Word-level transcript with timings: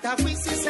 Itagüí 0.00 0.34
sí 0.34 0.48
será 0.48 0.69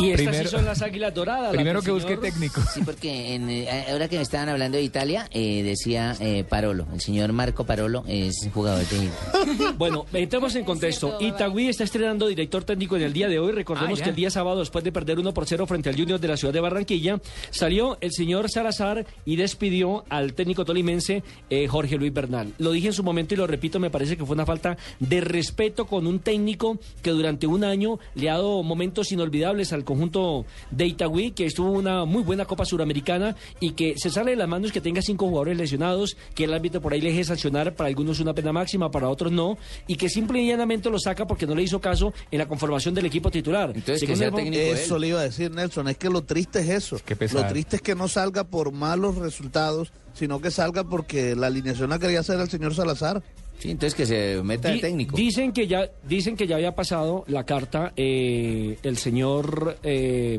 Y 0.00 0.10
estas 0.10 0.26
Primero- 0.28 0.48
sí 0.48 0.56
son 0.56 0.64
las 0.64 0.80
águilas 0.82 1.12
doradas. 1.14 1.50
Primero 1.52 1.82
que 1.82 1.90
busque 1.90 2.16
técnico. 2.16 2.60
Sí, 2.72 2.82
porque 2.84 3.34
en, 3.34 3.50
eh, 3.50 3.68
ahora 3.90 4.08
que 4.08 4.16
me 4.16 4.22
estaban 4.22 4.48
hablando 4.48 4.76
de 4.78 4.84
Italia, 4.84 5.28
eh, 5.32 5.62
decía 5.64 6.14
eh, 6.20 6.44
Parolo, 6.48 6.86
el 6.94 7.00
señor 7.00 7.32
Marco 7.32 7.64
Parolo 7.64 8.04
es 8.06 8.48
jugador 8.54 8.84
de... 8.86 9.08
Bueno, 9.78 10.06
entremos 10.12 10.54
en 10.54 10.64
contexto. 10.64 11.16
Itagüí 11.20 11.68
está 11.68 11.84
estrenando 11.84 12.28
director 12.28 12.62
técnico 12.64 12.96
en 12.96 13.02
el 13.02 13.12
día 13.12 13.28
de 13.28 13.38
hoy. 13.38 13.52
Recordemos 13.52 14.00
Ah, 14.00 14.04
que 14.04 14.10
el 14.10 14.16
día 14.16 14.30
sábado, 14.30 14.60
después 14.60 14.84
de 14.84 14.92
perder 14.92 15.18
1 15.18 15.34
por 15.34 15.46
0 15.46 15.66
frente 15.66 15.88
al 15.88 15.96
Junior 15.96 16.20
de 16.20 16.28
la 16.28 16.36
ciudad 16.36 16.54
de 16.54 16.60
Barranquilla, 16.60 17.20
salió 17.50 17.98
el 18.00 18.12
señor 18.12 18.50
Salazar 18.50 19.04
y 19.24 19.36
despidió 19.36 20.04
al 20.08 20.34
técnico 20.34 20.64
tolimense 20.64 21.22
eh, 21.50 21.66
Jorge 21.66 21.96
Luis 21.96 22.12
Bernal. 22.12 22.52
Lo 22.58 22.70
dije 22.72 22.88
en 22.88 22.92
su 22.92 23.02
momento 23.02 23.34
y 23.34 23.36
lo 23.36 23.46
repito, 23.46 23.80
me 23.80 23.90
parece 23.90 24.16
que 24.16 24.24
fue 24.24 24.34
una 24.34 24.46
falta 24.46 24.76
de 25.00 25.20
respeto 25.20 25.86
con 25.86 26.06
un 26.06 26.20
técnico 26.20 26.78
que 27.02 27.10
durante 27.10 27.46
un 27.46 27.64
año 27.64 27.98
le 28.14 28.30
ha 28.30 28.34
dado 28.34 28.62
momentos 28.62 29.10
inolvidables 29.12 29.72
al 29.72 29.84
conjunto 29.88 30.44
de 30.70 30.86
Itagüí, 30.86 31.30
que 31.32 31.46
estuvo 31.46 31.70
una 31.72 32.04
muy 32.04 32.22
buena 32.22 32.44
Copa 32.44 32.64
Suramericana 32.64 33.34
y 33.58 33.72
que 33.72 33.94
se 33.96 34.10
sale 34.10 34.32
de 34.32 34.36
las 34.36 34.48
manos 34.48 34.70
que 34.70 34.80
tenga 34.80 35.00
cinco 35.02 35.26
jugadores 35.26 35.56
lesionados, 35.56 36.16
que 36.34 36.44
el 36.44 36.52
árbitro 36.54 36.80
por 36.80 36.92
ahí 36.92 37.00
le 37.00 37.08
deje 37.10 37.24
sancionar, 37.24 37.74
para 37.74 37.88
algunos 37.88 38.20
una 38.20 38.34
pena 38.34 38.52
máxima, 38.52 38.90
para 38.90 39.08
otros 39.08 39.32
no, 39.32 39.56
y 39.86 39.96
que 39.96 40.08
simple 40.08 40.40
y 40.42 40.48
llanamente 40.48 40.90
lo 40.90 40.98
saca 40.98 41.26
porque 41.26 41.46
no 41.46 41.54
le 41.54 41.62
hizo 41.62 41.80
caso 41.80 42.12
en 42.30 42.38
la 42.38 42.46
conformación 42.46 42.94
del 42.94 43.06
equipo 43.06 43.30
titular. 43.30 43.72
Entonces, 43.74 44.06
que 44.06 44.14
sea 44.16 44.28
el- 44.28 44.34
técnico 44.34 44.62
él. 44.62 44.76
Eso 44.76 44.98
le 44.98 45.08
iba 45.08 45.20
a 45.20 45.24
decir 45.24 45.50
Nelson, 45.50 45.88
es 45.88 45.96
que 45.96 46.10
lo 46.10 46.22
triste 46.22 46.60
es 46.60 46.68
eso. 46.68 46.96
Lo 47.32 47.46
triste 47.48 47.76
es 47.76 47.82
que 47.82 47.94
no 47.94 48.08
salga 48.08 48.44
por 48.44 48.72
malos 48.72 49.16
resultados, 49.16 49.92
sino 50.12 50.40
que 50.40 50.50
salga 50.50 50.84
porque 50.84 51.34
la 51.34 51.46
alineación 51.46 51.90
la 51.90 51.98
quería 51.98 52.20
hacer 52.20 52.38
el 52.40 52.48
señor 52.50 52.74
Salazar. 52.74 53.22
Sí, 53.58 53.70
entonces 53.72 53.94
que 53.94 54.06
se 54.06 54.40
meta 54.42 54.70
Di- 54.70 54.80
técnico. 54.80 55.16
Dicen 55.16 55.52
que 55.52 55.66
ya 55.66 55.90
dicen 56.04 56.36
que 56.36 56.46
ya 56.46 56.56
había 56.56 56.74
pasado 56.74 57.24
la 57.26 57.44
carta 57.44 57.92
eh, 57.96 58.78
el 58.82 58.96
señor 58.96 59.78
eh, 59.82 60.38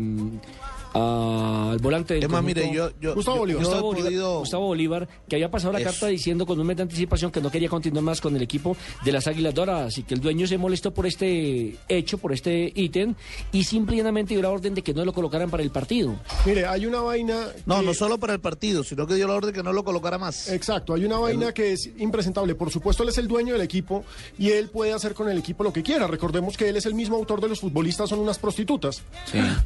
al 0.93 1.77
volante 1.79 2.15
del 2.15 2.23
Es 2.23 2.29
más, 2.29 2.41
conjunto- 2.41 2.61
mire, 2.61 2.73
yo, 2.75 2.89
yo, 2.99 3.15
Gustavo 3.15 3.35
yo- 3.37 3.39
Bolívar. 3.41 3.63
Gustavo 3.63 3.87
Bolívar, 3.87 4.07
podido- 4.09 4.39
Gustavo 4.39 4.65
Bolívar, 4.67 5.09
que 5.27 5.35
había 5.35 5.51
pasado 5.51 5.73
la 5.73 5.79
Eso. 5.79 5.89
carta 5.89 6.07
diciendo 6.07 6.45
con 6.45 6.59
un 6.59 6.65
mes 6.67 6.77
de 6.77 6.83
anticipación 6.83 7.31
que 7.31 7.41
no 7.41 7.51
quería 7.51 7.69
continuar 7.69 8.03
más 8.03 8.21
con 8.21 8.35
el 8.35 8.41
equipo 8.41 8.75
de 9.03 9.11
las 9.11 9.27
Águilas 9.27 9.53
Doradas 9.53 9.97
y 9.97 10.03
que 10.03 10.13
el 10.15 10.21
dueño 10.21 10.47
se 10.47 10.57
molestó 10.57 10.91
por 10.93 11.05
este 11.05 11.75
hecho, 11.87 12.17
por 12.17 12.33
este 12.33 12.71
ítem 12.75 13.15
y 13.51 13.63
simplemente 13.63 14.33
dio 14.33 14.41
la 14.41 14.49
orden 14.49 14.73
de 14.73 14.81
que 14.81 14.93
no 14.93 15.05
lo 15.05 15.13
colocaran 15.13 15.49
para 15.49 15.63
el 15.63 15.71
partido. 15.71 16.15
Mire, 16.45 16.65
hay 16.65 16.85
una 16.85 17.01
vaina. 17.01 17.47
No, 17.65 17.79
que- 17.79 17.85
no 17.85 17.93
solo 17.93 18.17
para 18.19 18.33
el 18.33 18.39
partido, 18.39 18.83
sino 18.83 19.05
que 19.07 19.15
dio 19.15 19.27
la 19.27 19.35
orden 19.35 19.53
que 19.53 19.63
no 19.63 19.73
lo 19.73 19.83
colocara 19.83 20.17
más. 20.17 20.49
Exacto, 20.49 20.93
hay 20.93 21.05
una 21.05 21.19
vaina 21.19 21.53
que 21.53 21.73
es 21.73 21.89
impresentable. 21.97 22.55
Por 22.55 22.71
supuesto, 22.71 23.03
él 23.03 23.09
es 23.09 23.17
el 23.17 23.27
dueño 23.27 23.53
del 23.53 23.61
equipo 23.61 24.03
y 24.37 24.49
él 24.49 24.69
puede 24.69 24.93
hacer 24.93 25.13
con 25.13 25.29
el 25.29 25.37
equipo 25.37 25.63
lo 25.63 25.71
que 25.73 25.83
quiera. 25.83 26.07
Recordemos 26.07 26.57
que 26.57 26.69
él 26.69 26.77
es 26.77 26.85
el 26.85 26.93
mismo 26.95 27.15
autor 27.15 27.41
de 27.41 27.49
los 27.49 27.59
futbolistas 27.59 28.09
son 28.09 28.19
unas 28.19 28.39
prostitutas. 28.39 29.01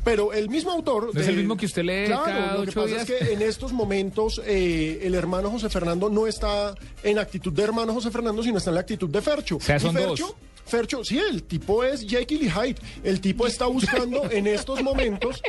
Pero 0.04 0.34
el 0.34 0.50
mismo 0.50 0.72
autor. 0.72 1.12
¿No 1.14 1.22
es 1.22 1.28
el 1.28 1.38
mismo 1.38 1.56
que 1.58 1.66
usted 1.66 1.84
lee 1.84 2.06
Claro, 2.08 2.24
cada 2.26 2.58
lo 2.58 2.66
que 2.66 2.72
pasa 2.72 2.88
días? 2.88 3.10
es 3.10 3.20
que 3.20 3.34
en 3.34 3.42
estos 3.42 3.72
momentos 3.74 4.42
eh, 4.46 5.00
el 5.04 5.16
hermano 5.16 5.50
José 5.52 5.70
Fernando 5.70 6.10
no 6.10 6.28
está 6.28 6.76
en 7.04 7.20
actitud 7.20 7.54
de 7.54 7.64
hermano 7.64 7.94
José 7.94 8.12
Fernando, 8.12 8.44
sino 8.44 8.58
está 8.58 8.72
en 8.72 8.76
la 8.76 8.82
actitud 8.82 9.10
de 9.10 9.22
Fercho. 9.22 9.60
sea, 9.62 9.78
Y 9.78 9.80
son 9.80 9.94
Fercho, 9.96 10.26
dos. 10.28 10.36
Fercho, 10.66 11.04
sí, 11.04 11.20
el 11.20 11.44
tipo 11.44 11.84
es 11.84 12.02
Jekyll 12.08 12.44
y 12.44 12.50
Hyde. 12.50 12.76
El 13.04 13.22
tipo 13.22 13.46
está 13.48 13.66
buscando 13.68 14.30
en 14.32 14.48
estos 14.48 14.82
momentos 14.82 15.42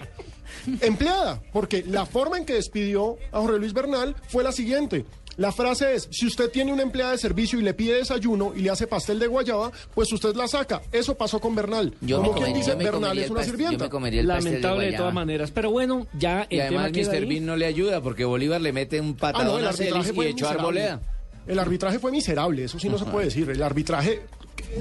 empleada, 0.81 1.43
porque 1.53 1.85
la 1.87 2.07
forma 2.07 2.39
en 2.39 2.45
que 2.45 2.55
despidió 2.55 3.17
a 3.33 3.41
Jorge 3.41 3.59
Luis 3.59 3.73
Bernal 3.73 4.15
fue 4.29 4.43
la 4.45 4.53
siguiente. 4.53 5.05
La 5.37 5.53
frase 5.53 5.95
es, 5.95 6.09
si 6.11 6.27
usted 6.27 6.51
tiene 6.51 6.73
una 6.73 6.83
empleada 6.83 7.13
de 7.13 7.19
servicio 7.19 7.59
y 7.59 7.63
le 7.63 7.75
pide 7.75 7.95
desayuno 7.95 8.53
y 8.55 8.61
le 8.61 8.71
hace 8.71 8.87
pastel 8.87 9.19
de 9.19 9.27
guayaba, 9.27 9.73
pues 9.95 10.13
usted 10.13 10.35
la 10.37 10.47
saca. 10.49 10.83
Eso 10.93 11.17
pasó 11.17 11.41
con 11.41 11.55
Bernal. 11.55 11.95
Yo 12.01 12.19
Como 12.19 12.35
quien 12.35 12.53
dice, 12.55 12.75
Bernal 12.75 13.19
es 13.19 13.31
una 13.31 13.43
sirvienta. 13.43 13.77
Yo 13.77 13.85
me 13.85 13.91
comería 13.91 14.21
el 14.21 14.27
pastel 14.29 14.45
Lamentable 14.55 14.91
de, 14.91 14.97
todas 14.97 15.15
maneras, 15.15 15.51
pero 15.51 15.71
bueno, 15.71 16.07
ya 16.19 16.47
Y 16.49 16.57
el 16.57 16.63
además 16.63 16.93
tema 16.93 17.09
Mr. 17.09 17.15
ahí. 17.17 17.29
Bean 17.29 17.47
no 17.47 17.57
le 17.57 17.67
ayuda 17.67 18.01
porque 18.01 18.25
Bolívar 18.25 18.61
le 18.61 18.73
mete 18.73 19.01
un 19.01 19.09
Ah, 19.09 19.11
no, 19.11 19.17
patadón 19.17 19.61
el 19.61 19.67
a 19.67 19.71
arbitraje 19.71 20.13
Celis 20.13 20.25
y 20.25 20.29
echó. 20.29 20.49
Arboleda. 20.49 21.01
El 21.47 21.59
arbitraje 21.59 21.99
fue 21.99 22.11
miserable, 22.11 22.65
eso 22.65 22.79
sí 22.79 22.89
no 22.89 22.99
se 22.99 23.05
puede 23.05 23.27
decir. 23.27 23.49
El 23.51 23.63
arbitraje 23.63 24.23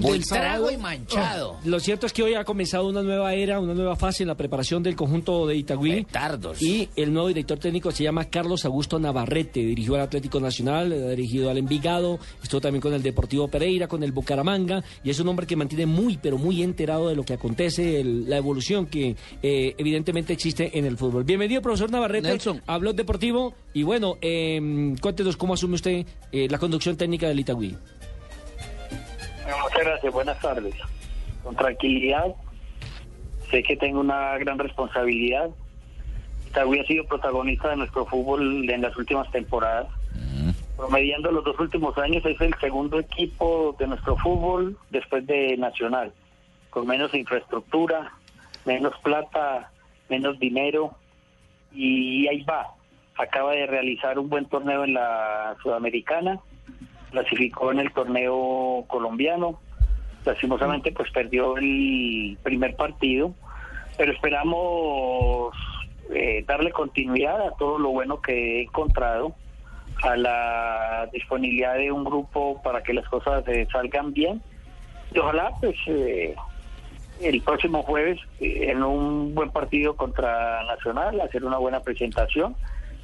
del. 0.02 0.24
Trago 0.26 0.72
y 0.72 0.78
manchado. 0.78 1.58
Lo 1.66 1.80
cierto 1.80 2.06
es 2.06 2.14
que 2.14 2.24
hoy 2.24 2.34
ha 2.34 2.44
comenzado 2.44 2.88
una 2.88 3.02
nueva 3.02 3.34
era, 3.34 3.60
una 3.60 3.74
nueva 3.74 3.96
fase 3.96 4.24
en 4.24 4.28
la 4.28 4.36
preparación 4.36 4.84
del 4.84 4.96
conjunto 4.96 5.46
de 5.48 5.56
Itagüí. 5.56 6.04
Petardos. 6.06 6.62
Y 6.62 6.90
el 6.96 7.14
nuevo 7.14 7.28
director 7.28 7.58
técnico 7.60 7.92
se 7.92 8.04
llama 8.04 8.26
Carlos 8.26 8.66
Augusto 8.66 9.00
Navarrete. 9.00 9.60
Dirigió 9.62 9.96
al 9.96 10.02
Atlético 10.02 10.40
Nacional, 10.40 10.92
ha 10.92 11.10
dirigido 11.12 11.50
al 11.50 11.58
Envigado, 11.58 12.20
estuvo 12.42 12.62
también 12.62 12.82
con 12.82 12.94
el 12.94 13.02
Deportivo 13.04 13.48
Pereira, 13.48 13.88
con 13.88 14.04
el 14.04 14.12
Bucaramanga. 14.12 14.84
Y 15.04 15.10
es 15.10 15.20
un 15.20 15.28
hombre 15.28 15.46
que 15.48 15.56
mantiene 15.56 15.86
muy, 15.86 16.18
pero 16.18 16.38
muy 16.38 16.62
enterado 16.64 17.10
de 17.10 17.16
lo 17.16 17.24
que 17.24 17.34
acontece, 17.34 18.00
el- 18.00 18.30
la 18.30 18.38
evolución 18.38 18.86
que 18.88 19.16
eh, 19.42 19.76
evidentemente 19.78 20.34
existe 20.34 20.78
en 20.78 20.86
el 20.86 20.98
fútbol. 20.98 21.24
Bienvenido, 21.24 21.62
profesor 21.62 21.92
Navarrete. 21.92 22.28
Nelson. 22.28 22.62
a 22.68 22.78
Blog 22.78 22.96
Deportivo. 22.96 23.54
Y 23.74 23.84
bueno, 23.84 24.18
eh, 24.22 24.94
cuéntenos 25.02 25.36
cómo 25.38 25.54
asume 25.56 25.76
usted 25.76 26.06
eh, 26.32 26.48
la 26.50 26.58
conducción 26.58 26.96
técnica 26.96 27.28
del 27.28 27.40
Itagüí. 27.40 27.76
Muchas 29.46 29.86
gracias, 29.86 30.14
buenas 30.14 30.40
tardes. 30.40 30.76
Con 31.44 31.56
tranquilidad, 31.56 32.34
sé 33.50 33.64
que 33.64 33.76
tengo 33.76 34.00
una 34.00 34.38
gran 34.38 34.58
responsabilidad. 34.58 35.50
Itagüí 36.48 36.80
ha 36.80 36.86
sido 36.86 37.06
protagonista 37.06 37.70
de 37.70 37.78
nuestro 37.78 38.06
fútbol 38.06 38.70
en 38.70 38.82
las 38.82 38.96
últimas 38.96 39.30
temporadas. 39.32 39.88
Promediando 40.78 41.32
los 41.32 41.44
dos 41.44 41.60
últimos 41.60 41.98
años, 41.98 42.26
es 42.26 42.40
el 42.42 42.54
segundo 42.60 43.00
equipo 43.00 43.76
de 43.78 43.88
nuestro 43.88 44.16
fútbol 44.18 44.78
después 44.90 45.26
de 45.28 45.58
Nacional, 45.58 46.14
con 46.70 46.88
menos 46.88 47.14
infraestructura, 47.14 48.12
menos 48.66 48.94
plata, 49.04 49.72
menos 50.10 50.40
dinero, 50.40 50.96
y 51.72 52.28
ahí 52.28 52.42
va. 52.44 52.74
Acaba 53.18 53.52
de 53.52 53.68
realizar 53.68 54.18
un 54.18 54.30
buen 54.30 54.46
torneo 54.46 54.84
en 54.84 54.96
la 54.96 55.56
Sudamericana, 55.62 56.40
clasificó 57.14 57.72
en 57.72 57.80
el 57.80 57.94
torneo 57.94 58.84
colombiano. 58.88 59.60
Lastimosamente, 60.26 60.92
pues 60.92 61.12
perdió 61.12 61.58
el 61.58 62.38
primer 62.44 62.76
partido, 62.76 63.34
pero 63.98 64.12
esperamos 64.12 65.56
eh, 66.14 66.44
darle 66.48 66.72
continuidad 66.72 67.40
a 67.48 67.56
todo 67.56 67.78
lo 67.78 67.90
bueno 67.90 68.22
que 68.22 68.34
he 68.34 68.64
encontrado, 68.64 69.36
a 70.02 70.16
la 70.18 71.10
disponibilidad 71.14 71.76
de 71.76 71.92
un 71.92 72.04
grupo 72.04 72.62
para 72.64 72.82
que 72.82 72.94
las 72.94 73.08
cosas 73.08 73.48
eh, 73.48 73.68
salgan 73.72 74.12
bien. 74.14 74.42
Y 75.14 75.20
ojalá, 75.20 75.52
pues, 75.62 75.76
eh, 75.88 76.36
el 77.22 77.42
próximo 77.42 77.84
jueves, 77.84 78.20
eh, 78.40 78.72
en 78.72 78.82
un 78.84 79.36
buen 79.36 79.52
partido 79.52 79.96
contra 79.96 80.64
Nacional, 80.64 81.22
hacer 81.22 81.46
una 81.46 81.58
buena 81.58 81.82
presentación 81.82 82.56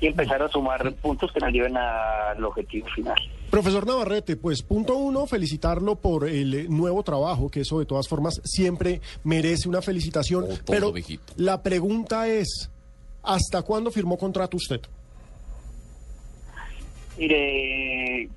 y 0.02 0.08
empezar 0.08 0.42
a 0.42 0.48
sumar 0.48 0.92
puntos 0.94 1.32
que 1.32 1.40
nos 1.40 1.52
lleven 1.52 1.78
al 1.78 2.44
objetivo 2.44 2.88
final. 2.88 3.18
Profesor 3.50 3.88
Navarrete, 3.88 4.36
pues 4.36 4.62
punto 4.62 4.96
uno, 4.96 5.26
felicitarlo 5.26 5.96
por 5.96 6.30
el 6.30 6.54
eh, 6.54 6.66
nuevo 6.70 7.02
trabajo, 7.02 7.50
que 7.50 7.62
eso 7.62 7.80
de 7.80 7.86
todas 7.86 8.08
formas 8.08 8.42
siempre 8.44 9.02
merece 9.24 9.68
una 9.68 9.82
felicitación. 9.82 10.44
Oh, 10.44 10.48
todo, 10.48 10.64
pero 10.68 10.92
viejito. 10.92 11.34
la 11.38 11.64
pregunta 11.64 12.28
es, 12.28 12.70
¿hasta 13.24 13.64
cuándo 13.64 13.90
firmó 13.90 14.18
contrato 14.18 14.58
usted? 14.58 14.82
Mire, 17.18 18.30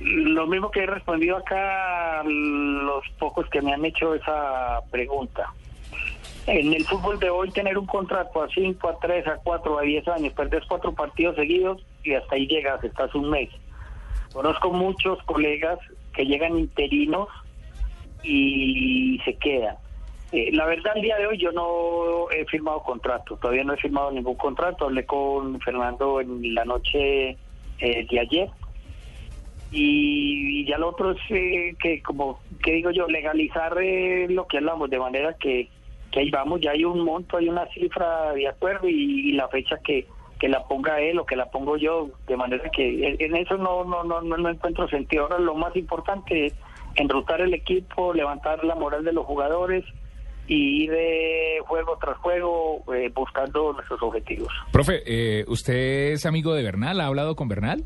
lo 0.00 0.46
mismo 0.46 0.70
que 0.70 0.80
he 0.80 0.86
respondido 0.86 1.36
acá 1.36 2.20
a 2.20 2.24
los 2.24 3.04
pocos 3.18 3.48
que 3.50 3.60
me 3.60 3.72
han 3.72 3.84
hecho 3.84 4.14
esa 4.14 4.80
pregunta. 4.90 5.52
En 6.46 6.72
el 6.72 6.84
fútbol 6.84 7.18
de 7.18 7.30
hoy 7.30 7.50
tener 7.50 7.76
un 7.78 7.86
contrato 7.86 8.42
a 8.42 8.48
5, 8.48 8.88
a 8.88 8.98
3, 8.98 9.26
a 9.26 9.36
4, 9.36 9.78
a 9.78 9.82
10 9.82 10.08
años, 10.08 10.32
perder 10.32 10.62
cuatro 10.68 10.92
partidos 10.94 11.36
seguidos 11.36 11.82
y 12.02 12.14
hasta 12.14 12.34
ahí 12.34 12.46
llegas, 12.46 12.82
estás 12.82 13.14
un 13.14 13.30
mes. 13.30 13.50
Conozco 14.34 14.72
muchos 14.72 15.22
colegas 15.22 15.78
que 16.12 16.26
llegan 16.26 16.58
interinos 16.58 17.28
y 18.24 19.20
se 19.24 19.36
quedan. 19.36 19.76
Eh, 20.32 20.50
la 20.52 20.66
verdad, 20.66 20.96
el 20.96 21.02
día 21.02 21.16
de 21.18 21.28
hoy 21.28 21.38
yo 21.38 21.52
no 21.52 22.28
he 22.32 22.44
firmado 22.46 22.82
contrato, 22.82 23.36
todavía 23.36 23.62
no 23.62 23.74
he 23.74 23.76
firmado 23.76 24.10
ningún 24.10 24.34
contrato. 24.34 24.86
Hablé 24.86 25.06
con 25.06 25.60
Fernando 25.60 26.20
en 26.20 26.52
la 26.52 26.64
noche 26.64 27.36
eh, 27.78 28.06
de 28.10 28.20
ayer. 28.20 28.50
Y, 29.70 30.66
ya 30.66 30.78
lo 30.78 30.88
otro 30.88 31.12
es 31.12 31.20
eh, 31.30 31.76
que, 31.80 32.02
como 32.02 32.40
que 32.60 32.72
digo 32.72 32.90
yo, 32.90 33.06
legalizar 33.06 33.76
lo 34.30 34.48
que 34.48 34.58
hablamos, 34.58 34.90
de 34.90 34.98
manera 34.98 35.34
que, 35.34 35.68
que 36.10 36.20
ahí 36.20 36.30
vamos, 36.30 36.60
ya 36.60 36.72
hay 36.72 36.84
un 36.84 37.04
monto, 37.04 37.36
hay 37.36 37.48
una 37.48 37.66
cifra 37.68 38.32
de 38.32 38.48
acuerdo 38.48 38.88
y 38.88 39.30
la 39.30 39.46
fecha 39.46 39.78
que, 39.78 40.08
que 40.44 40.50
la 40.50 40.62
ponga 40.64 41.00
él 41.00 41.18
o 41.18 41.24
que 41.24 41.36
la 41.36 41.46
pongo 41.46 41.78
yo, 41.78 42.10
de 42.26 42.36
manera 42.36 42.68
que 42.68 43.16
en, 43.18 43.34
eso 43.34 43.56
no, 43.56 43.82
no, 43.84 44.04
no, 44.04 44.20
no, 44.20 44.36
no 44.36 44.50
encuentro 44.50 44.86
sentido. 44.88 45.22
Ahora 45.22 45.38
lo 45.38 45.54
más 45.54 45.74
importante 45.74 46.44
es 46.44 46.54
enrutar 46.96 47.40
el 47.40 47.54
equipo, 47.54 48.12
levantar 48.12 48.62
la 48.62 48.74
moral 48.74 49.04
de 49.04 49.14
los 49.14 49.24
jugadores 49.24 49.86
y 50.46 50.84
ir 50.84 50.90
de 50.90 51.60
juego 51.66 51.96
tras 51.98 52.18
juego 52.18 52.84
eh, 52.94 53.10
buscando 53.14 53.72
nuestros 53.72 54.02
objetivos. 54.02 54.52
Profe, 54.70 55.00
eh, 55.06 55.46
¿usted 55.48 56.12
es 56.12 56.26
amigo 56.26 56.52
de 56.52 56.62
Bernal? 56.62 57.00
¿Ha 57.00 57.06
hablado 57.06 57.36
con 57.36 57.48
Bernal? 57.48 57.82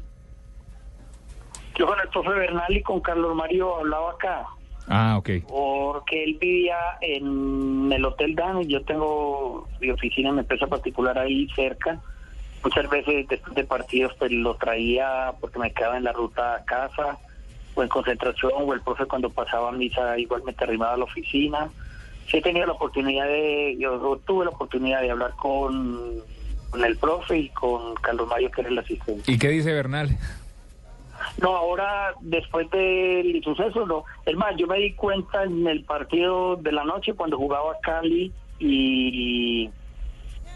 Yo 1.76 1.86
con 1.86 2.00
el 2.00 2.08
profe 2.08 2.30
Bernal 2.30 2.76
y 2.76 2.82
con 2.82 3.00
Carlos 3.00 3.36
Mario 3.36 3.76
hablaba 3.76 4.10
acá. 4.10 4.46
Ah, 4.88 5.16
ok. 5.16 5.30
porque 5.46 6.24
él 6.24 6.38
vivía 6.40 6.76
en 7.02 7.92
el 7.92 8.04
Hotel 8.04 8.34
Dan 8.34 8.62
y 8.62 8.66
yo 8.66 8.82
tengo 8.82 9.68
mi 9.80 9.90
oficina 9.90 10.32
mi 10.32 10.40
empresa 10.40 10.66
particular 10.66 11.16
ahí 11.16 11.46
cerca. 11.54 12.00
Muchas 12.62 12.88
veces 12.90 13.28
después 13.28 13.54
de 13.54 13.64
partidos 13.64 14.14
pues 14.18 14.32
lo 14.32 14.54
traía 14.56 15.32
porque 15.40 15.58
me 15.58 15.72
quedaba 15.72 15.96
en 15.96 16.04
la 16.04 16.12
ruta 16.12 16.56
a 16.56 16.64
casa 16.64 17.18
o 17.74 17.82
en 17.82 17.88
concentración 17.88 18.52
o 18.56 18.74
el 18.74 18.80
profe 18.80 19.06
cuando 19.06 19.30
pasaba 19.30 19.70
misa 19.72 20.18
igualmente 20.18 20.64
arrimaba 20.64 20.94
a 20.94 20.96
la 20.96 21.04
oficina. 21.04 21.70
Sí 22.28 22.38
he 22.38 22.42
tenido 22.42 22.66
la 22.66 22.72
oportunidad 22.72 23.26
de, 23.26 23.76
yo 23.78 24.20
tuve 24.26 24.44
la 24.44 24.50
oportunidad 24.50 25.00
de 25.00 25.10
hablar 25.10 25.32
con, 25.36 26.22
con 26.70 26.84
el 26.84 26.96
profe 26.96 27.38
y 27.38 27.48
con 27.50 27.94
Carlos 27.94 28.28
Mario 28.28 28.50
que 28.50 28.60
era 28.60 28.70
el 28.70 28.78
asistente. 28.78 29.30
¿Y 29.30 29.38
qué 29.38 29.48
dice 29.48 29.72
Bernal? 29.72 30.10
No, 31.40 31.56
ahora 31.56 32.14
después 32.20 32.68
del 32.70 33.40
suceso, 33.44 33.86
no. 33.86 34.04
Es 34.26 34.36
más, 34.36 34.56
yo 34.56 34.66
me 34.66 34.78
di 34.78 34.92
cuenta 34.94 35.44
en 35.44 35.66
el 35.66 35.84
partido 35.84 36.56
de 36.56 36.72
la 36.72 36.84
noche 36.84 37.14
cuando 37.14 37.36
jugaba 37.36 37.76
Cali 37.82 38.32
y 38.58 39.70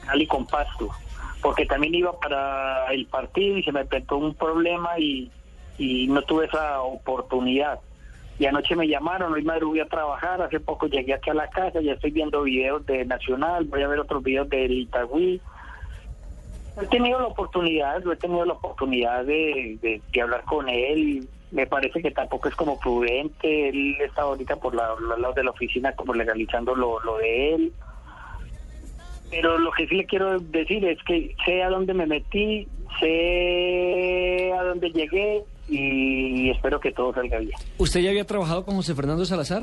Cali 0.06 0.26
con 0.26 0.46
Pasto, 0.46 0.88
porque 1.42 1.66
también 1.66 1.94
iba 1.94 2.18
para 2.18 2.86
el 2.92 3.06
partido 3.06 3.58
y 3.58 3.62
se 3.62 3.72
me 3.72 3.84
presentó 3.84 4.16
un 4.16 4.34
problema 4.34 4.98
y, 4.98 5.30
y 5.76 6.06
no 6.06 6.22
tuve 6.22 6.46
esa 6.46 6.80
oportunidad. 6.82 7.80
Y 8.38 8.46
anoche 8.46 8.74
me 8.76 8.88
llamaron, 8.88 9.32
hoy 9.34 9.42
madrugué 9.42 9.82
a 9.82 9.86
trabajar, 9.88 10.40
hace 10.40 10.58
poco 10.60 10.86
llegué 10.86 11.14
aquí 11.14 11.30
a 11.30 11.34
la 11.34 11.48
casa, 11.48 11.80
ya 11.80 11.92
estoy 11.92 12.12
viendo 12.12 12.42
videos 12.42 12.86
de 12.86 13.04
Nacional, 13.04 13.64
voy 13.64 13.82
a 13.82 13.88
ver 13.88 13.98
otros 14.00 14.22
videos 14.22 14.48
del 14.48 14.72
Itagüí. 14.72 15.40
He 16.80 16.86
tenido 16.86 17.20
la 17.20 17.26
oportunidad, 17.26 18.02
he 18.10 18.16
tenido 18.16 18.44
la 18.46 18.54
oportunidad 18.54 19.24
de, 19.24 19.78
de- 19.82 20.00
de 20.12 20.20
hablar 20.22 20.44
con 20.44 20.68
él. 20.68 21.28
Me 21.50 21.66
parece 21.66 22.00
que 22.00 22.10
tampoco 22.10 22.48
es 22.48 22.54
como 22.56 22.78
prudente. 22.80 23.68
Él 23.68 23.96
está 24.00 24.22
ahorita 24.22 24.56
por 24.56 24.74
la- 24.74 24.94
lados 25.18 25.34
de 25.34 25.44
la 25.44 25.50
oficina 25.50 25.92
como 25.92 26.14
legalizando 26.14 26.74
lo, 26.74 26.98
lo 27.00 27.18
de 27.18 27.54
él. 27.54 27.72
Pero 29.32 29.58
lo 29.58 29.72
que 29.72 29.88
sí 29.88 29.94
le 29.94 30.04
quiero 30.04 30.38
decir 30.38 30.84
es 30.84 31.02
que 31.04 31.34
sé 31.46 31.62
a 31.62 31.70
dónde 31.70 31.94
me 31.94 32.06
metí, 32.06 32.68
sé 33.00 34.52
a 34.52 34.62
dónde 34.62 34.90
llegué 34.90 35.42
y 35.70 36.50
espero 36.50 36.78
que 36.78 36.92
todo 36.92 37.14
salga 37.14 37.38
bien. 37.38 37.52
¿Usted 37.78 38.00
ya 38.00 38.10
había 38.10 38.26
trabajado 38.26 38.62
con 38.64 38.76
José 38.76 38.94
Fernando 38.94 39.24
Salazar? 39.24 39.62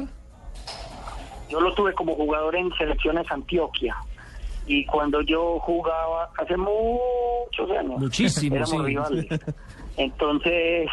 Yo 1.50 1.62
lo 1.62 1.71
tuve 1.75 1.94
como 1.94 2.16
jugador 2.16 2.56
en 2.56 2.71
selecciones 2.80 3.25
Antioquia. 3.31 3.95
Y 4.66 4.86
cuando 4.86 5.21
yo 5.21 5.60
jugaba, 5.60 6.30
hace 6.38 6.57
muchos 6.57 7.69
años, 7.77 8.00
Muchísimo, 8.00 8.56
éramos 8.56 8.71
sí. 8.71 8.86
rivales. 8.86 9.25
Entonces, 9.98 10.89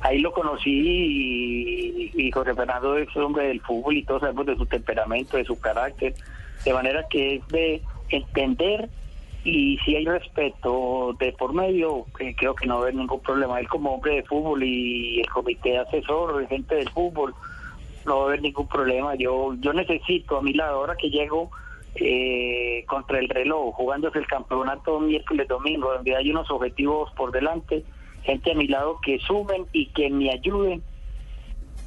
ahí 0.00 0.18
lo 0.18 0.32
conocí 0.32 0.70
y, 0.70 2.12
y 2.14 2.30
José 2.30 2.54
Fernando 2.54 2.96
es 2.96 3.14
hombre 3.16 3.48
del 3.48 3.60
fútbol 3.60 3.96
y 3.96 4.04
todos 4.04 4.20
sabemos 4.20 4.46
de 4.46 4.56
su 4.56 4.66
temperamento, 4.66 5.36
de 5.36 5.44
su 5.44 5.58
carácter. 5.58 6.14
De 6.64 6.72
manera 6.72 7.06
que 7.08 7.36
es 7.36 7.48
de 7.48 7.82
entender 8.08 8.88
y 9.46 9.78
si 9.84 9.94
hay 9.94 10.04
respeto 10.04 11.14
de 11.20 11.32
por 11.32 11.54
medio, 11.54 12.04
eh, 12.18 12.34
creo 12.36 12.54
que 12.56 12.66
no 12.66 12.74
va 12.74 12.80
a 12.80 12.82
haber 12.84 12.96
ningún 12.96 13.20
problema. 13.20 13.60
Él 13.60 13.68
como 13.68 13.94
hombre 13.94 14.16
de 14.16 14.22
fútbol 14.24 14.62
y 14.64 15.20
el 15.20 15.28
comité 15.28 15.78
asesor, 15.78 16.38
de 16.38 16.48
gente 16.48 16.74
del 16.74 16.90
fútbol, 16.90 17.32
no 18.04 18.16
va 18.16 18.22
a 18.22 18.26
haber 18.26 18.42
ningún 18.42 18.66
problema. 18.66 19.14
Yo 19.14 19.54
yo 19.60 19.72
necesito 19.72 20.38
a 20.38 20.42
mi 20.42 20.52
lado, 20.52 20.80
ahora 20.80 20.96
que 20.96 21.10
llego 21.10 21.50
eh, 21.94 22.84
contra 22.88 23.20
el 23.20 23.28
reloj, 23.28 23.72
jugándose 23.76 24.18
el 24.18 24.26
campeonato 24.26 24.98
miércoles, 24.98 25.46
domingo, 25.46 25.92
donde 25.92 26.16
hay 26.16 26.30
unos 26.30 26.50
objetivos 26.50 27.12
por 27.12 27.30
delante, 27.30 27.84
gente 28.26 28.52
a 28.52 28.54
mi 28.54 28.66
lado 28.68 28.98
que 29.04 29.18
sumen 29.26 29.64
y 29.72 29.86
que 29.92 30.10
me 30.10 30.30
ayuden 30.30 30.82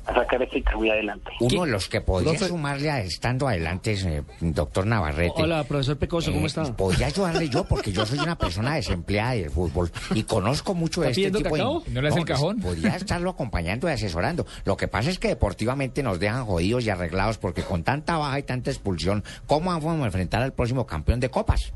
a 0.06 0.13
sacar 0.15 0.41
este 0.41 0.59
Itagüí 0.59 0.89
adelante. 0.89 1.30
Uno 1.39 1.65
de 1.65 1.71
los 1.71 1.88
que 1.88 2.01
podría 2.01 2.31
Profe. 2.31 2.47
sumarle 2.47 2.89
a 2.89 3.01
estando 3.01 3.47
adelante 3.47 3.91
es 3.91 4.03
eh, 4.06 4.24
doctor 4.39 4.88
Navarrete. 4.88 5.44
Hola, 5.44 5.63
profesor 5.65 5.97
Pecoso, 5.97 6.31
¿cómo 6.31 6.45
Eh, 6.45 6.47
está? 6.47 6.63
Podría 6.75 7.07
ayudarle 7.07 7.47
yo 7.50 7.63
porque 7.65 7.91
yo 7.91 8.06
soy 8.07 8.18
una 8.18 8.36
persona 8.36 8.74
desempleada 8.75 9.33
del 9.33 9.51
fútbol 9.51 9.91
y 10.15 10.24
conozco 10.24 10.74
mucho 10.74 11.01
de 11.01 11.09
¿Está 11.12 11.21
este 11.27 11.38
tipo 11.38 11.51
cacao? 11.51 11.81
de... 11.81 11.91
¿No 11.91 12.01
le 12.01 12.07
hace 12.07 12.19
el 12.19 12.25
pues, 12.25 12.38
cajón? 12.39 12.59
Podría 12.59 12.95
estarlo 12.95 13.30
acompañando 13.30 13.88
y 13.88 13.92
asesorando. 13.92 14.47
Lo 14.65 14.77
que 14.77 14.88
pasa 14.88 15.12
es 15.12 15.19
que 15.19 15.27
deportivamente 15.27 16.01
nos 16.01 16.19
dejan 16.19 16.44
jodidos 16.45 16.85
y 16.85 16.89
arreglados 16.89 17.38
porque 17.38 17.62
con 17.62 17.83
tanta 17.83 18.18
baja 18.18 18.39
y 18.39 18.44
tanta 18.44 18.71
expulsión, 18.71 19.24
¿cómo 19.45 19.69
vamos 19.69 20.01
a 20.01 20.06
enfrentar 20.06 20.42
al 20.42 20.53
próximo 20.53 20.88
campeón 20.88 21.19
de 21.19 21.30
copas? 21.30 21.71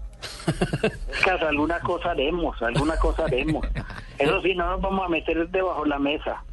Cas, 1.25 1.41
alguna 1.41 1.79
cosa 1.79 2.11
haremos, 2.11 2.61
alguna 2.61 2.97
cosa 2.97 3.25
haremos. 3.25 3.65
Eso 4.19 4.41
sí, 4.41 4.53
no 4.55 4.69
nos 4.71 4.81
vamos 4.81 5.05
a 5.05 5.09
meter 5.09 5.47
debajo 5.49 5.83
de 5.83 5.89
la 5.89 5.99
mesa. 5.99 6.43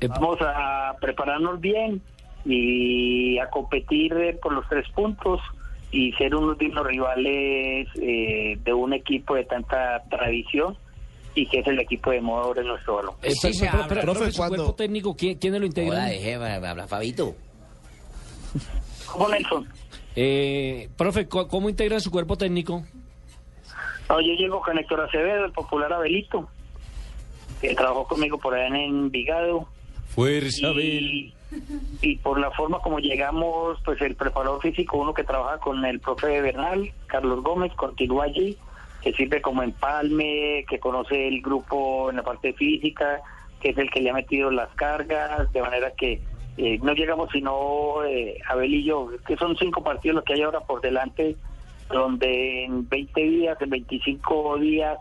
Eh, 0.00 0.08
Vamos 0.08 0.38
a 0.40 0.96
prepararnos 1.00 1.60
bien 1.60 2.02
y 2.44 3.38
a 3.38 3.48
competir 3.50 4.12
eh, 4.14 4.38
por 4.42 4.52
los 4.52 4.68
tres 4.68 4.86
puntos 4.94 5.40
y 5.92 6.12
ser 6.12 6.34
unos 6.34 6.58
dignos 6.58 6.86
rivales 6.86 7.86
eh, 8.00 8.58
de 8.64 8.72
un 8.74 8.92
equipo 8.94 9.34
de 9.34 9.44
tanta 9.44 10.02
tradición 10.10 10.76
y 11.34 11.46
que 11.46 11.60
es 11.60 11.66
el 11.66 11.78
equipo 11.78 12.10
de 12.10 12.18
ahora 12.18 12.60
en 12.62 12.66
nuestro 12.68 12.96
balón. 12.96 13.14
eh, 13.22 13.30
Sí, 13.30 13.50
pero- 13.60 13.84
pero- 13.88 14.00
Profe, 14.02 14.32
cuerpo 14.32 14.74
técnico, 14.74 15.14
¿quién, 15.16 15.38
¿quiénes 15.38 15.60
lo 15.60 15.66
integran? 15.66 15.92
Hola, 15.92 16.06
deje, 16.06 16.34
habla 16.34 16.86
Fabito. 16.88 17.34
¿Cómo 19.06 19.28
Nelson? 19.28 19.68
Eh, 20.16 20.88
profe, 20.96 21.26
¿co- 21.28 21.48
¿cómo 21.48 21.68
integra 21.70 22.00
su 22.00 22.10
cuerpo 22.10 22.36
técnico? 22.36 22.84
No, 24.12 24.20
yo 24.20 24.34
llego 24.34 24.60
con 24.60 24.76
Héctor 24.76 25.00
Acevedo, 25.00 25.46
el 25.46 25.52
popular 25.52 25.90
Abelito, 25.90 26.46
que 27.62 27.74
trabajó 27.74 28.06
conmigo 28.06 28.36
por 28.36 28.52
allá 28.52 28.66
en 28.66 28.76
Envigado. 28.76 29.66
Fuerza, 30.08 30.68
y, 30.72 31.32
y 32.02 32.16
por 32.16 32.38
la 32.38 32.50
forma 32.50 32.80
como 32.80 32.98
llegamos, 32.98 33.78
pues 33.82 33.98
el 34.02 34.14
preparador 34.14 34.60
físico, 34.60 34.98
uno 34.98 35.14
que 35.14 35.24
trabaja 35.24 35.56
con 35.60 35.82
el 35.86 35.98
profe 35.98 36.42
Bernal, 36.42 36.92
Carlos 37.06 37.42
Gómez, 37.42 37.72
continúa 37.72 38.24
allí, 38.24 38.58
que 39.00 39.14
sirve 39.14 39.40
como 39.40 39.62
empalme, 39.62 40.66
que 40.68 40.78
conoce 40.78 41.28
el 41.28 41.40
grupo 41.40 42.10
en 42.10 42.16
la 42.16 42.22
parte 42.22 42.52
física, 42.52 43.22
que 43.62 43.70
es 43.70 43.78
el 43.78 43.90
que 43.90 44.02
le 44.02 44.10
ha 44.10 44.14
metido 44.14 44.50
las 44.50 44.68
cargas, 44.74 45.50
de 45.54 45.62
manera 45.62 45.90
que 45.92 46.20
eh, 46.58 46.78
no 46.82 46.92
llegamos 46.92 47.30
sino 47.32 48.04
eh, 48.04 48.36
Abel 48.46 48.74
y 48.74 48.84
yo, 48.84 49.08
que 49.26 49.38
son 49.38 49.56
cinco 49.56 49.82
partidos 49.82 50.16
los 50.16 50.24
que 50.24 50.34
hay 50.34 50.42
ahora 50.42 50.60
por 50.60 50.82
delante, 50.82 51.34
donde 51.90 52.64
en 52.64 52.88
20 52.88 53.20
días, 53.20 53.56
en 53.60 53.70
25 53.70 54.58
días, 54.58 54.98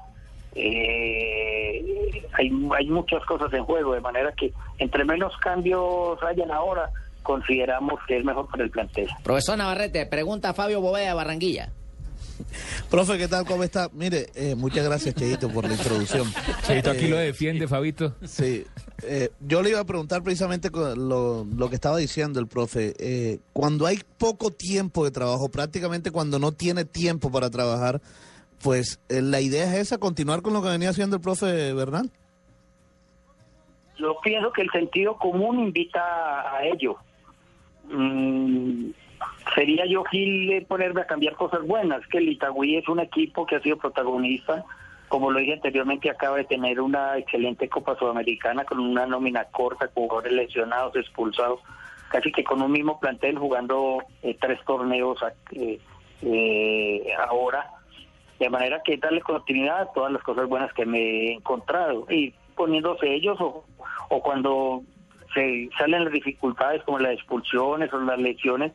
eh, 0.55 2.21
hay, 2.33 2.51
hay 2.77 2.87
muchas 2.87 3.23
cosas 3.25 3.51
en 3.53 3.63
juego, 3.63 3.93
de 3.93 4.01
manera 4.01 4.31
que 4.37 4.51
entre 4.79 5.05
menos 5.05 5.35
cambios 5.37 6.21
hayan 6.23 6.51
ahora, 6.51 6.89
consideramos 7.23 7.99
que 8.07 8.17
es 8.17 8.25
mejor 8.25 8.49
para 8.49 8.63
el 8.63 8.69
plantel. 8.71 9.07
Profesor 9.23 9.57
Navarrete, 9.57 10.05
pregunta 10.05 10.49
a 10.49 10.53
Fabio 10.53 10.81
Boveda 10.81 11.07
de 11.07 11.13
Barranquilla. 11.13 11.71
Profe, 12.89 13.17
¿qué 13.17 13.27
tal? 13.27 13.45
¿Cómo 13.45 13.63
está? 13.63 13.89
Mire, 13.93 14.27
eh, 14.35 14.55
muchas 14.55 14.83
gracias, 14.83 15.15
Cheito, 15.15 15.49
por 15.49 15.67
la 15.67 15.73
introducción. 15.73 16.27
Cheito 16.65 16.89
aquí 16.91 17.05
Eh, 17.05 17.09
lo 17.09 17.17
defiende, 17.17 17.67
Fabito. 17.67 18.15
Sí, 18.25 18.65
eh, 19.03 19.29
yo 19.39 19.61
le 19.61 19.71
iba 19.71 19.79
a 19.79 19.85
preguntar 19.85 20.23
precisamente 20.23 20.69
lo, 20.71 21.45
lo 21.45 21.69
que 21.69 21.75
estaba 21.75 21.97
diciendo 21.97 22.39
el 22.39 22.47
profe. 22.47 22.93
Eh, 22.99 23.39
cuando 23.53 23.85
hay 23.85 23.99
poco 24.17 24.51
tiempo 24.51 25.03
de 25.03 25.11
trabajo, 25.11 25.49
prácticamente 25.49 26.11
cuando 26.11 26.39
no 26.39 26.51
tiene 26.51 26.85
tiempo 26.85 27.31
para 27.31 27.49
trabajar, 27.49 28.01
pues 28.63 28.99
eh, 29.09 29.21
la 29.21 29.41
idea 29.41 29.63
es 29.65 29.79
esa, 29.79 29.97
continuar 29.97 30.41
con 30.41 30.53
lo 30.53 30.61
que 30.61 30.69
venía 30.69 30.89
haciendo 30.89 31.15
el 31.15 31.21
profe 31.21 31.73
Bernal. 31.73 32.09
Yo 33.97 34.17
pienso 34.23 34.51
que 34.51 34.61
el 34.61 34.71
sentido 34.71 35.17
común 35.17 35.59
invita 35.59 36.01
a 36.55 36.65
ello. 36.65 36.97
Mm, 37.91 38.91
sería 39.55 39.85
yo 39.85 40.03
Gil 40.05 40.65
ponerme 40.67 41.01
a 41.01 41.07
cambiar 41.07 41.35
cosas 41.35 41.65
buenas, 41.65 42.05
que 42.07 42.19
el 42.19 42.29
Itagüí 42.29 42.77
es 42.77 42.87
un 42.87 42.99
equipo 42.99 43.45
que 43.45 43.55
ha 43.55 43.61
sido 43.61 43.77
protagonista, 43.77 44.63
como 45.11 45.29
lo 45.29 45.39
dije 45.39 45.51
anteriormente, 45.51 46.09
acaba 46.09 46.37
de 46.37 46.45
tener 46.45 46.79
una 46.79 47.17
excelente 47.17 47.67
Copa 47.67 47.97
Sudamericana 47.97 48.63
con 48.63 48.79
una 48.79 49.05
nómina 49.05 49.43
corta, 49.43 49.89
con 49.89 50.07
jugadores 50.07 50.31
lesionados, 50.31 50.95
expulsados, 50.95 51.59
casi 52.07 52.31
que 52.31 52.45
con 52.45 52.61
un 52.61 52.71
mismo 52.71 52.97
plantel 52.97 53.37
jugando 53.37 54.01
eh, 54.23 54.37
tres 54.39 54.63
torneos 54.65 55.19
eh, 55.51 55.81
eh, 56.21 57.13
ahora. 57.27 57.69
De 58.39 58.49
manera 58.49 58.81
que 58.85 58.95
darle 58.95 59.19
continuidad 59.19 59.81
a 59.81 59.91
todas 59.91 60.13
las 60.13 60.23
cosas 60.23 60.47
buenas 60.47 60.71
que 60.71 60.85
me 60.85 60.99
he 60.99 61.33
encontrado 61.33 62.05
y 62.09 62.33
poniéndose 62.55 63.13
ellos 63.13 63.37
o, 63.41 64.21
cuando 64.21 64.81
se 65.33 65.69
salen 65.77 66.05
las 66.05 66.13
dificultades 66.13 66.83
como 66.83 66.99
las 66.99 67.15
expulsiones 67.15 67.91
o 67.91 67.99
las 67.99 68.17
lesiones, 68.17 68.71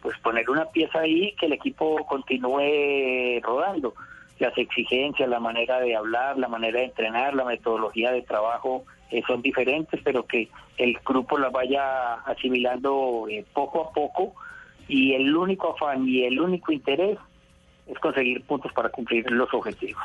pues 0.00 0.16
poner 0.18 0.48
una 0.48 0.66
pieza 0.66 1.00
ahí 1.00 1.34
que 1.40 1.46
el 1.46 1.54
equipo 1.54 2.06
continúe 2.06 3.40
rodando. 3.42 3.94
Las 4.38 4.56
exigencias, 4.58 5.28
la 5.28 5.40
manera 5.40 5.80
de 5.80 5.94
hablar, 5.94 6.38
la 6.38 6.48
manera 6.48 6.80
de 6.80 6.86
entrenar, 6.86 7.34
la 7.34 7.44
metodología 7.44 8.10
de 8.12 8.22
trabajo 8.22 8.84
eh, 9.10 9.22
son 9.26 9.42
diferentes, 9.42 10.00
pero 10.02 10.26
que 10.26 10.48
el 10.78 10.98
grupo 11.04 11.38
las 11.38 11.52
vaya 11.52 12.14
asimilando 12.24 13.26
eh, 13.28 13.44
poco 13.52 13.82
a 13.82 13.92
poco 13.92 14.34
y 14.88 15.12
el 15.12 15.36
único 15.36 15.74
afán 15.74 16.08
y 16.08 16.24
el 16.24 16.40
único 16.40 16.72
interés 16.72 17.18
es 17.86 17.98
conseguir 17.98 18.42
puntos 18.44 18.72
para 18.72 18.88
cumplir 18.88 19.30
los 19.30 19.52
objetivos. 19.52 20.02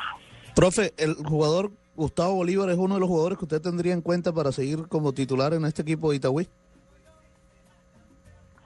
Profe, 0.54 0.92
el 0.98 1.14
jugador 1.14 1.70
Gustavo 1.96 2.34
Bolívar 2.34 2.68
es 2.70 2.76
uno 2.76 2.94
de 2.94 3.00
los 3.00 3.08
jugadores 3.08 3.38
que 3.38 3.44
usted 3.44 3.60
tendría 3.60 3.92
en 3.92 4.02
cuenta 4.02 4.32
para 4.32 4.52
seguir 4.52 4.86
como 4.88 5.12
titular 5.12 5.52
en 5.54 5.64
este 5.64 5.82
equipo 5.82 6.10
de 6.10 6.16
Itagüí. 6.16 6.48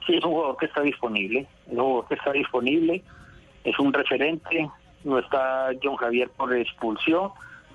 Sí, 0.05 0.15
es 0.15 0.23
un 0.23 0.31
jugador 0.31 0.57
que 0.57 0.65
está 0.65 0.81
disponible, 0.81 1.47
es 1.65 1.71
un 1.71 1.79
jugador 1.79 2.07
que 2.07 2.15
está 2.15 2.31
disponible, 2.31 3.03
es 3.63 3.79
un 3.79 3.93
referente, 3.93 4.69
no 5.03 5.19
está 5.19 5.69
John 5.81 5.95
Javier 5.95 6.29
por 6.29 6.55
expulsión, 6.55 7.31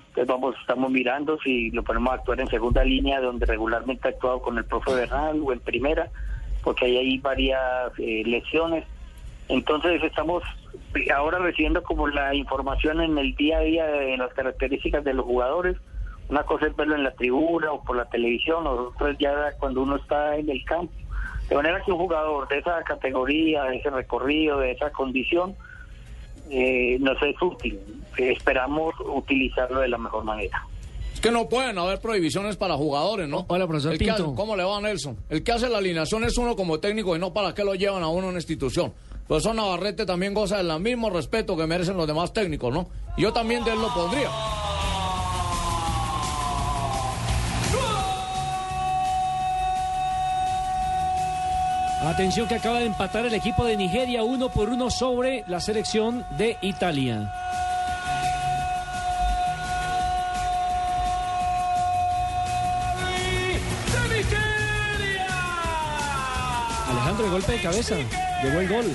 entonces 0.09 0.27
vamos, 0.27 0.55
estamos 0.59 0.91
mirando 0.91 1.39
si 1.39 1.69
lo 1.71 1.83
ponemos 1.83 2.11
a 2.11 2.15
actuar 2.15 2.39
en 2.41 2.47
segunda 2.47 2.83
línea, 2.83 3.21
donde 3.21 3.45
regularmente 3.45 4.07
ha 4.07 4.11
actuado 4.11 4.41
con 4.41 4.57
el 4.57 4.65
profe 4.65 4.93
Bernal, 4.93 5.39
o 5.43 5.53
en 5.53 5.59
primera, 5.59 6.09
porque 6.63 6.85
ahí 6.85 6.97
hay 6.97 7.17
varias 7.19 7.91
eh, 7.99 8.23
lesiones. 8.25 8.85
Entonces 9.47 10.03
estamos 10.03 10.43
ahora 11.15 11.39
recibiendo 11.39 11.83
como 11.83 12.07
la 12.07 12.33
información 12.33 13.01
en 13.01 13.17
el 13.17 13.35
día 13.35 13.59
a 13.59 13.61
día 13.61 13.85
de 13.85 14.17
las 14.17 14.33
características 14.33 15.03
de 15.03 15.13
los 15.13 15.25
jugadores. 15.25 15.77
Una 16.27 16.43
cosa 16.43 16.67
es 16.67 16.75
verlo 16.75 16.95
en 16.95 17.03
la 17.03 17.11
tribuna 17.11 17.71
o 17.71 17.83
por 17.83 17.95
la 17.95 18.05
televisión, 18.05 18.65
es 19.07 19.17
ya 19.19 19.51
cuando 19.59 19.81
uno 19.81 19.95
está 19.95 20.35
en 20.37 20.49
el 20.49 20.63
campo. 20.65 20.93
De 21.47 21.55
manera 21.55 21.81
que 21.83 21.91
un 21.91 21.97
jugador 21.97 22.47
de 22.47 22.59
esa 22.59 22.83
categoría, 22.83 23.63
de 23.63 23.77
ese 23.77 23.89
recorrido, 23.89 24.59
de 24.59 24.71
esa 24.71 24.91
condición, 24.91 25.55
eh, 26.49 26.97
nos 26.99 27.21
es 27.21 27.35
útil. 27.41 27.79
Esperamos 28.17 28.93
utilizarlo 29.05 29.79
de 29.79 29.87
la 29.87 29.97
mejor 29.97 30.23
manera. 30.23 30.65
Es 31.13 31.21
que 31.21 31.31
no 31.31 31.49
pueden 31.49 31.77
haber 31.77 31.99
prohibiciones 31.99 32.55
para 32.55 32.75
jugadores, 32.75 33.27
¿no? 33.27 33.45
Hola, 33.49 33.67
profesor 33.67 33.91
El 33.93 33.97
Pinto. 33.97 34.13
hace- 34.13 34.35
¿Cómo 34.35 34.55
le 34.55 34.63
va, 34.63 34.79
Nelson? 34.81 35.17
El 35.29 35.43
que 35.43 35.51
hace 35.51 35.67
la 35.69 35.79
alineación 35.79 36.23
es 36.23 36.37
uno 36.37 36.55
como 36.55 36.79
técnico 36.79 37.15
y 37.15 37.19
no 37.19 37.33
para 37.33 37.53
qué 37.53 37.63
lo 37.63 37.75
llevan 37.75 38.03
a 38.03 38.07
uno 38.09 38.23
en 38.23 38.29
una 38.29 38.37
institución. 38.39 38.93
Profesor 39.27 39.53
Navarrete 39.53 40.05
también 40.05 40.33
goza 40.33 40.57
del 40.63 40.79
mismo 40.79 41.09
respeto 41.09 41.55
que 41.57 41.67
merecen 41.67 41.97
los 41.97 42.07
demás 42.07 42.33
técnicos, 42.33 42.73
¿no? 42.73 42.87
Yo 43.17 43.31
también 43.33 43.63
de 43.63 43.71
él 43.73 43.79
lo 43.81 43.93
pondría. 43.93 44.29
Atención 52.01 52.47
que 52.47 52.55
acaba 52.55 52.79
de 52.79 52.85
empatar 52.85 53.25
el 53.25 53.33
equipo 53.33 53.65
de 53.65 53.75
Nigeria 53.75 54.23
uno 54.23 54.47
por 54.47 54.69
uno 54.69 54.89
sobre 54.89 55.43
la 55.47 55.59
selección 55.59 56.25
de 56.37 56.57
Italia. 56.61 57.29
Alejandro, 66.87 67.25
el 67.25 67.31
golpe 67.31 67.51
de 67.51 67.61
cabeza. 67.61 67.95
Llegó 68.43 68.59
el 68.61 68.69
gol. 68.69 68.85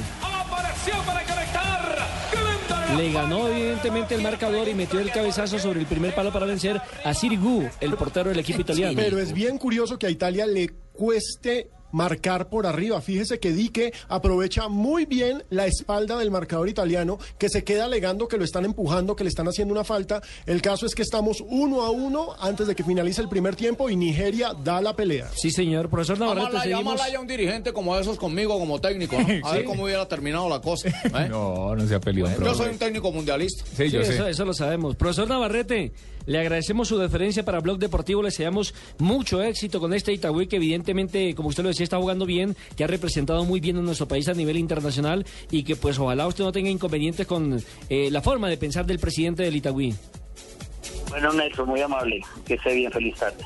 Le 2.97 3.13
ganó 3.13 3.49
evidentemente 3.49 4.15
el 4.15 4.23
marcador 4.23 4.67
y 4.69 4.75
metió 4.75 4.99
el 5.01 5.11
cabezazo 5.11 5.59
sobre 5.59 5.81
el 5.81 5.87
primer 5.87 6.15
palo 6.15 6.33
para 6.33 6.47
vencer 6.47 6.81
a 7.05 7.13
Sirigu, 7.13 7.69
el 7.81 7.95
portero 7.95 8.31
del 8.31 8.39
equipo 8.39 8.63
italiano. 8.63 8.95
Pero 8.97 9.19
es 9.19 9.33
bien 9.35 9.59
curioso 9.59 9.99
que 9.99 10.07
a 10.07 10.11
Italia 10.11 10.47
le 10.47 10.71
cueste 10.93 11.71
marcar 11.95 12.49
por 12.49 12.67
arriba. 12.67 13.01
Fíjese 13.01 13.39
que 13.39 13.53
Dique 13.53 13.93
aprovecha 14.09 14.69
muy 14.69 15.07
bien 15.07 15.45
la 15.49 15.67
espalda 15.67 16.19
del 16.19 16.31
marcador 16.31 16.69
italiano, 16.69 17.19
que 17.39 17.49
se 17.49 17.63
queda 17.65 17.85
alegando 17.85 18.27
que 18.29 18.37
lo 18.37 18.45
están 18.45 18.65
empujando, 18.65 19.15
que 19.17 19.23
le 19.25 19.29
están 19.31 19.47
haciendo 19.49 19.73
una 19.73 19.85
falta. 19.85 20.21
El 20.45 20.61
caso 20.61 20.87
es 20.87 20.95
que 20.95 21.03
estamos 21.03 21.43
uno 21.47 21.83
a 21.83 21.91
uno 21.91 22.35
antes 22.41 22.67
de 22.67 22.75
que 22.75 22.83
finalice 22.83 23.21
el 23.23 23.29
primer 23.29 23.55
tiempo 23.55 23.89
y 23.89 23.97
Nigeria 23.97 24.53
da 24.65 24.81
la 24.83 24.97
pelea. 24.97 25.31
Sí, 25.35 25.51
señor. 25.51 25.89
Profesor 25.89 26.19
Navarrete, 26.19 26.61
seguimos. 26.61 27.01
ya 27.13 27.21
un 27.21 27.27
dirigente 27.29 27.73
como 27.73 27.97
esos 27.97 28.19
conmigo 28.19 28.59
como 28.59 28.81
técnico, 28.81 29.17
¿no? 29.21 29.27
A 29.49 29.53
ver 29.53 29.65
cómo 29.65 29.85
hubiera 29.85 30.07
terminado 30.09 30.49
la 30.49 30.61
cosa. 30.61 30.89
¿eh? 30.89 31.29
No, 31.31 31.75
no 31.77 31.87
sea 31.87 32.01
peleón, 32.01 32.31
Yo 32.33 32.37
profe. 32.37 32.57
soy 32.59 32.69
un 32.71 32.79
técnico 32.79 33.11
mundialista. 33.13 33.65
Sí, 33.77 33.85
Sí, 33.85 33.91
yo 33.91 34.05
sé. 34.05 34.15
eso, 34.15 34.27
eso 34.27 34.45
lo 34.45 34.53
sabemos. 34.55 34.97
Profesor 34.97 35.29
Navarrete, 35.29 35.93
le 36.27 36.39
agradecemos 36.39 36.89
su 36.89 36.99
deferencia 36.99 37.45
para 37.45 37.61
Blog 37.61 37.79
Deportivo. 37.79 38.23
Le 38.23 38.29
deseamos 38.29 38.75
mucho 38.99 39.43
éxito 39.43 39.79
con 39.81 39.93
este 39.95 40.13
Itagüí 40.13 40.47
que 40.47 40.57
evidentemente, 40.57 41.35
como 41.35 41.49
usted 41.51 41.63
lo 41.63 41.69
decía, 41.69 41.84
está 41.85 41.99
jugando 41.99 42.27
bien, 42.27 42.57
que 42.77 42.85
ha 42.85 42.87
representado 42.87 43.45
muy 43.45 43.61
bien 43.61 43.77
a 43.77 43.83
nuestro 43.83 44.09
país 44.09 44.29
a 44.29 44.35
nivel 44.35 44.57
internacional 44.57 45.25
y 45.51 45.63
que 45.63 45.77
pues 45.77 45.99
ojalá 45.99 46.27
usted 46.27 46.45
no 46.45 46.53
tenga 46.53 46.71
inconvenientes 46.71 47.27
con 47.27 47.63
eh, 47.89 48.11
la 48.11 48.21
forma 48.23 48.49
de 48.49 48.57
pensar 48.57 48.87
del 48.87 48.99
presidente 48.99 49.43
del 49.43 49.57
Itagüí. 49.57 49.95
Bueno, 51.09 51.33
Nelson, 51.33 51.69
muy 51.69 51.81
amable. 51.81 52.21
Que 52.47 52.55
esté 52.55 52.75
bien, 52.75 52.91
feliz 52.91 53.15
tarde. 53.17 53.45